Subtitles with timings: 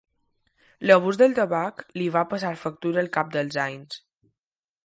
[0.91, 4.03] L'abús del tabac li va passar factura al cap dels anys.